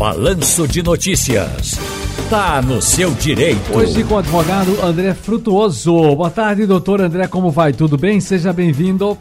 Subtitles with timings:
[0.00, 1.72] Balanço de Notícias.
[2.30, 3.76] Tá no seu direito.
[3.76, 6.16] Hoje com o advogado André Frutuoso.
[6.16, 7.74] Boa tarde, doutor André, como vai?
[7.74, 8.18] Tudo bem?
[8.18, 9.18] Seja bem-vindo.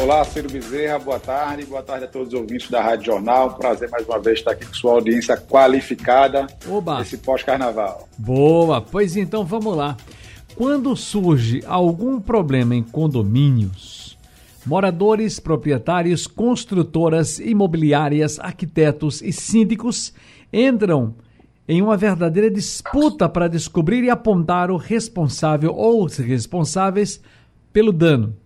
[0.00, 1.64] Olá, Ciro Bezerra, boa tarde.
[1.64, 3.56] Boa tarde a todos os ouvintes da Rádio Jornal.
[3.56, 7.00] Prazer mais uma vez estar aqui com sua audiência qualificada Oba.
[7.00, 8.08] nesse pós-carnaval.
[8.16, 9.96] Boa, pois então vamos lá.
[10.54, 14.07] Quando surge algum problema em condomínios,
[14.68, 20.12] moradores, proprietários, construtoras, imobiliárias, arquitetos e síndicos
[20.52, 21.14] entram
[21.66, 27.18] em uma verdadeira disputa para descobrir e apontar o responsável ou os responsáveis
[27.72, 28.36] pelo dano.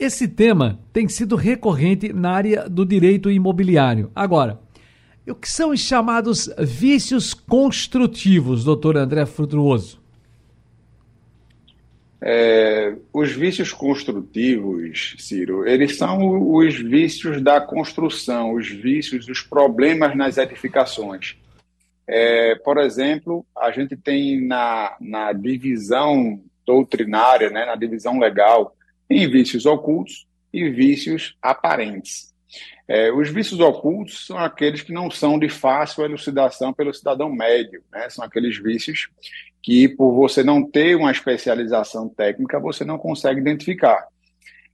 [0.00, 4.10] Esse tema tem sido recorrente na área do direito imobiliário.
[4.14, 4.58] Agora,
[5.28, 10.03] o que são os chamados vícios construtivos, doutor André Frutuoso?
[12.26, 20.16] É, os vícios construtivos, Ciro, eles são os vícios da construção, os vícios, os problemas
[20.16, 21.36] nas edificações.
[22.06, 28.74] É, por exemplo, a gente tem na, na divisão doutrinária, né, na divisão legal,
[29.10, 32.32] em vícios ocultos e vícios aparentes.
[32.88, 37.82] É, os vícios ocultos são aqueles que não são de fácil elucidação pelo cidadão médio,
[37.92, 38.08] né?
[38.08, 39.08] são aqueles vícios
[39.64, 44.06] que, por você não ter uma especialização técnica, você não consegue identificar.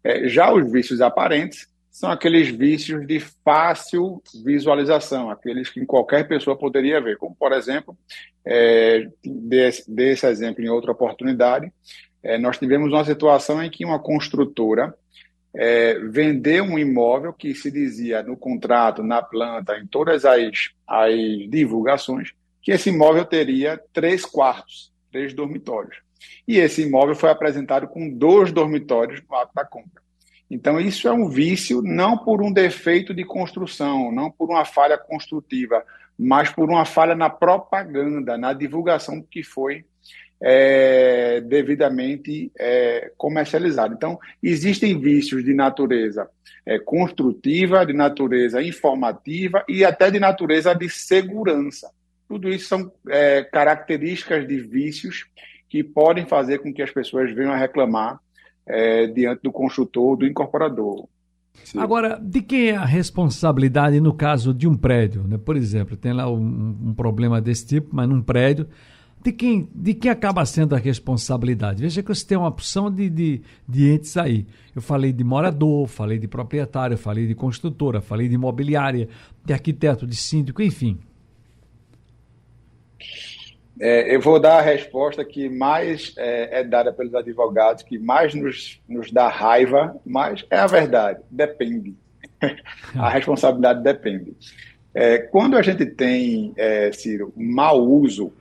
[0.02, 6.58] É, já os vícios aparentes são aqueles vícios de fácil visualização, aqueles que qualquer pessoa
[6.58, 7.96] poderia ver, como, por exemplo,
[8.44, 11.72] é, desse, desse exemplo em outra oportunidade,
[12.20, 14.92] é, nós tivemos uma situação em que uma construtora
[15.55, 21.14] é, vendeu um imóvel que se dizia no contrato, na planta, em todas as, as
[21.48, 25.98] divulgações, que esse imóvel teria três quartos, três dormitórios.
[26.47, 30.02] E esse imóvel foi apresentado com dois dormitórios no ato da compra.
[30.50, 34.98] Então, isso é um vício não por um defeito de construção, não por uma falha
[34.98, 35.84] construtiva,
[36.19, 39.84] mas por uma falha na propaganda, na divulgação que foi
[40.42, 43.95] é, devidamente é, comercializado.
[43.95, 46.29] Então, existem vícios de natureza
[46.67, 51.90] é, construtiva, de natureza informativa e até de natureza de segurança.
[52.30, 55.27] Tudo isso são é, características de vícios
[55.68, 58.20] que podem fazer com que as pessoas venham a reclamar
[58.64, 61.08] é, diante do construtor, do incorporador.
[61.64, 61.80] Sim.
[61.80, 65.24] Agora, de quem é a responsabilidade no caso de um prédio?
[65.27, 65.39] Né?
[65.39, 68.69] Por exemplo, tem lá um, um problema desse tipo, mas num prédio
[69.20, 71.83] de quem, de quem acaba sendo a responsabilidade?
[71.83, 74.46] Veja que você tem uma opção de, de, de entes aí.
[74.73, 79.08] Eu falei de morador, falei de proprietário, falei de construtora, falei de imobiliária,
[79.45, 80.96] de arquiteto, de síndico, enfim.
[83.80, 88.35] É, eu vou dar a resposta que mais é, é, dada pelos advogados, que mais
[88.35, 91.20] nos, nos dá raiva, mas é a verdade.
[91.30, 91.95] Depende.
[92.95, 94.35] a responsabilidade depende.
[94.92, 98.33] É, quando a gente tem, é, Ciro, mau uso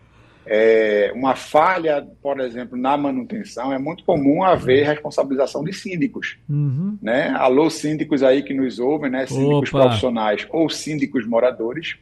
[0.46, 6.38] é, uma falha, por exemplo, na manutenção, é muito comum haver responsabilização de síndicos.
[6.50, 6.98] Uhum.
[7.02, 7.30] Né?
[7.38, 9.28] Alô, síndicos aí que nos ouvem, né?
[9.28, 9.84] síndicos Opa.
[9.84, 11.98] profissionais ou síndicos moradores,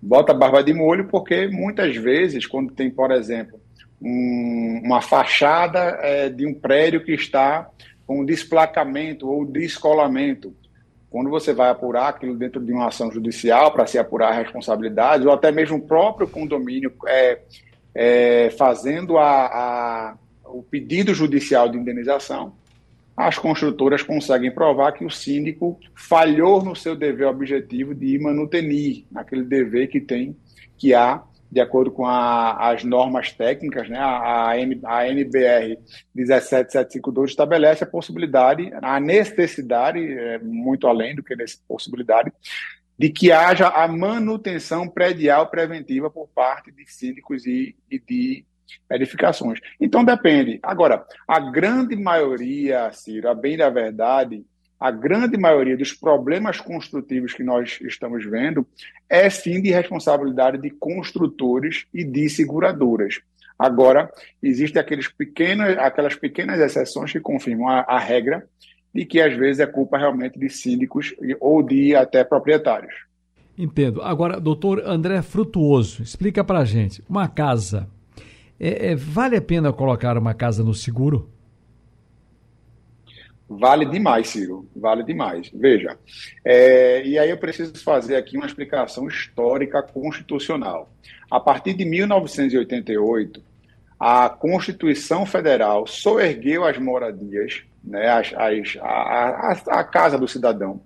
[0.00, 3.60] bota a barba de molho, porque muitas vezes, quando tem, por exemplo,
[4.00, 7.68] um, uma fachada é, de um prédio que está
[8.06, 10.54] com desplacamento ou descolamento,
[11.10, 15.26] quando você vai apurar aquilo dentro de uma ação judicial para se apurar a responsabilidade,
[15.26, 17.38] ou até mesmo o próprio condomínio é,
[17.94, 20.14] é, fazendo a, a,
[20.44, 22.52] o pedido judicial de indenização,
[23.16, 29.42] as construtoras conseguem provar que o síndico falhou no seu dever objetivo de manutenir, naquele
[29.42, 30.36] dever que tem,
[30.76, 35.78] que há, de acordo com a, as normas técnicas, né, a, a, a NBR
[36.14, 42.30] 17752 estabelece a possibilidade, a necessidade, é, muito além do que nessa possibilidade,
[42.98, 48.44] de que haja a manutenção predial preventiva por parte de síndicos e, e de
[48.90, 49.60] edificações.
[49.80, 50.58] Então depende.
[50.62, 54.44] Agora, a grande maioria, Ciro, a bem da verdade,
[54.78, 58.66] a grande maioria dos problemas construtivos que nós estamos vendo
[59.08, 63.20] é sim de responsabilidade de construtores e de seguradoras.
[63.58, 64.10] Agora,
[64.42, 68.46] existem aqueles pequenos, aquelas pequenas exceções que confirmam a, a regra
[68.94, 72.94] e que às vezes é culpa realmente de síndicos ou de até proprietários.
[73.56, 74.02] Entendo.
[74.02, 77.88] Agora, doutor André Frutuoso, explica para gente, uma casa,
[78.58, 81.30] é, é, vale a pena colocar uma casa no seguro?
[83.48, 85.50] Vale demais, Ciro, vale demais.
[85.54, 85.96] Veja,
[86.44, 90.90] é, e aí eu preciso fazer aqui uma explicação histórica constitucional.
[91.30, 93.40] A partir de 1988,
[94.00, 100.80] a Constituição Federal soergueu as moradias né, as, as, a, a, a, casa do cidadão,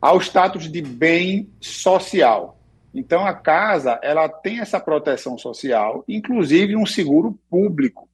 [0.00, 2.58] ao status de bem social.
[2.94, 8.08] Então, a casa ela tem essa proteção social, inclusive um seguro público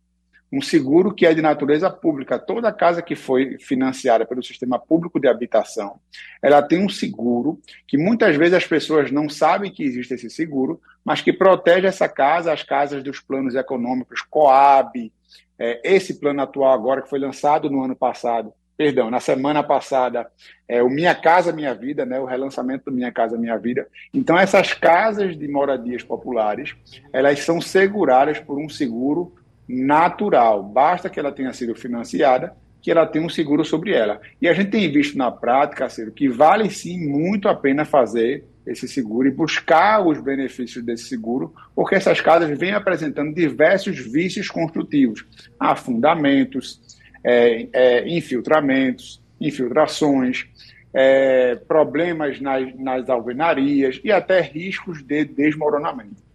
[0.53, 2.39] um seguro que é de natureza pública.
[2.39, 6.01] Toda casa que foi financiada pelo sistema público de habitação,
[6.43, 10.81] ela tem um seguro que muitas vezes as pessoas não sabem que existe esse seguro,
[11.05, 15.13] mas que protege essa casa, as casas dos planos econômicos Coab,
[15.59, 20.27] é, esse plano atual agora que foi lançado no ano passado, perdão, na semana passada,
[20.67, 23.87] é, o Minha Casa Minha Vida, né, o relançamento do Minha Casa Minha Vida.
[24.15, 26.75] Então, essas casas de moradias populares,
[27.13, 29.35] elas são seguradas por um seguro
[29.69, 30.63] natural.
[30.63, 34.19] Basta que ela tenha sido financiada, que ela tenha um seguro sobre ela.
[34.41, 38.47] E a gente tem visto na prática, Ciro, que vale sim muito a pena fazer
[38.67, 44.49] esse seguro e buscar os benefícios desse seguro, porque essas casas vêm apresentando diversos vícios
[44.49, 45.27] construtivos,
[45.59, 46.81] afundamentos,
[47.23, 50.47] é, é, infiltramentos, infiltrações,
[50.93, 56.31] é, problemas nas, nas alvenarias e até riscos de desmoronamento.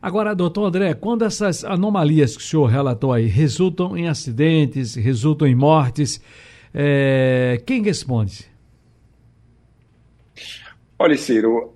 [0.00, 5.46] Agora, doutor André, quando essas anomalias que o senhor relatou aí resultam em acidentes, resultam
[5.46, 6.20] em mortes,
[6.74, 7.62] é...
[7.64, 8.44] quem responde?
[10.98, 11.74] Olha, Ciro,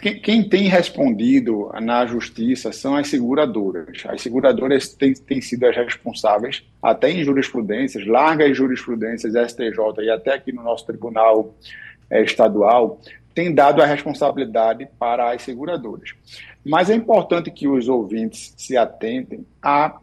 [0.00, 4.04] quem, quem, tem respondido na justiça são as seguradoras.
[4.06, 10.34] As seguradoras têm, têm sido as responsáveis, até em jurisprudências, largas jurisprudências, STJ e até
[10.34, 11.54] aqui no nosso tribunal
[12.08, 13.00] é, estadual,
[13.34, 16.14] tem dado a responsabilidade para as seguradoras.
[16.64, 19.98] Mas é importante que os ouvintes se atentem a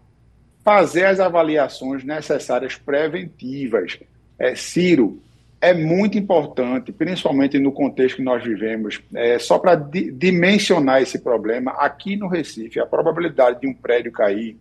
[0.64, 4.00] fazer as avaliações necessárias preventivas.
[4.38, 5.22] É, Ciro,
[5.62, 11.20] é muito importante, principalmente no contexto que nós vivemos, é, só para di dimensionar esse
[11.20, 14.58] problema, aqui no Recife, a probabilidade de um prédio cair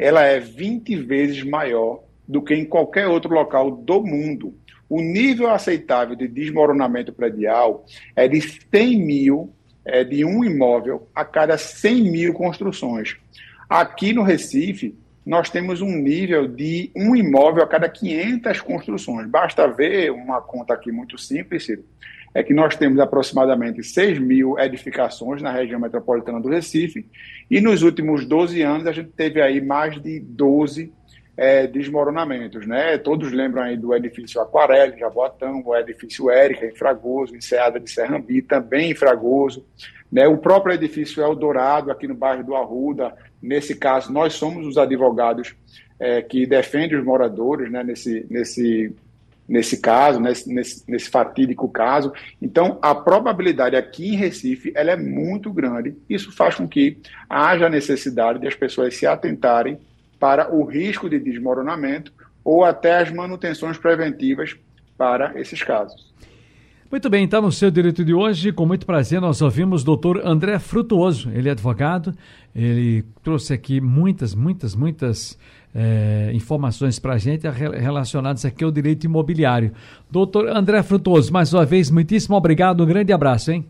[0.00, 4.54] ela é 20 vezes maior do que em qualquer outro local do mundo
[4.88, 7.84] o nível aceitável de desmoronamento predial
[8.16, 9.54] é de 100 mil
[9.84, 13.16] é, de um imóvel a cada 100 mil construções.
[13.68, 14.96] Aqui no Recife,
[15.30, 19.28] nós temos um nível de um imóvel a cada 500 construções.
[19.28, 21.84] Basta ver uma conta aqui muito simples, Ciro,
[22.34, 27.06] é que nós temos aproximadamente 6 mil edificações na região metropolitana do Recife,
[27.48, 30.92] e nos últimos 12 anos a gente teve aí mais de 12
[31.40, 32.66] é, desmoronamentos.
[32.66, 32.98] Né?
[32.98, 37.90] Todos lembram aí do edifício Aquarela, em Jaboatão, o edifício Érica, em Fragoso, Enseada de
[37.90, 39.64] Serrambi, também em Fragoso.
[40.12, 40.28] Né?
[40.28, 45.54] O próprio edifício Eldorado, aqui no bairro do Arruda, nesse caso, nós somos os advogados
[45.98, 47.82] é, que defendem os moradores né?
[47.82, 48.94] nesse, nesse,
[49.48, 52.12] nesse caso, nesse, nesse, nesse fatídico caso.
[52.42, 55.96] Então, a probabilidade aqui em Recife ela é muito grande.
[56.06, 56.98] Isso faz com que
[57.30, 59.78] haja necessidade de as pessoas se atentarem
[60.20, 62.12] para o risco de desmoronamento
[62.44, 64.54] ou até as manutenções preventivas
[64.96, 66.10] para esses casos.
[66.90, 70.20] Muito bem, então no seu direito de hoje, com muito prazer, nós ouvimos o doutor
[70.24, 71.30] André Frutuoso.
[71.32, 72.12] Ele é advogado,
[72.54, 75.38] ele trouxe aqui muitas, muitas, muitas
[75.72, 79.72] é, informações para a gente relacionadas aqui ao direito imobiliário.
[80.10, 83.64] Doutor André Frutuoso, mais uma vez, muitíssimo obrigado, um grande abraço, hein?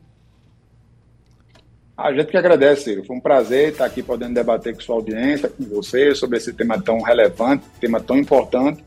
[2.01, 3.05] A gente que agradece, Ciro.
[3.05, 6.81] Foi um prazer estar aqui podendo debater com sua audiência, com você, sobre esse tema
[6.81, 8.83] tão relevante, tema tão importante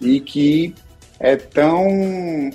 [0.00, 0.74] e que
[1.20, 1.86] é tão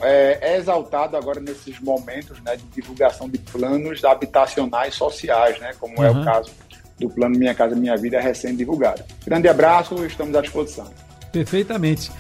[0.04, 5.98] é, é exaltado agora nesses momentos né, de divulgação de planos habitacionais sociais, né, como
[5.98, 6.04] uhum.
[6.04, 6.26] é o uhum.
[6.26, 6.52] caso
[7.00, 9.04] do plano Minha Casa Minha Vida recém-divulgado.
[9.26, 10.92] Grande abraço, estamos à disposição.
[11.32, 12.12] Perfeitamente.